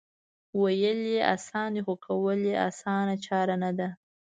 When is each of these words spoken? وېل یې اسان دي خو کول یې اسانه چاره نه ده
وېل 0.61 0.99
یې 1.13 1.21
اسان 1.35 1.69
دي 1.75 1.81
خو 1.85 1.93
کول 2.05 2.39
یې 2.49 2.55
اسانه 2.69 3.15
چاره 3.25 3.55
نه 3.63 3.71
ده 3.77 3.87